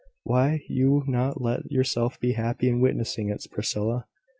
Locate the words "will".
0.67-0.75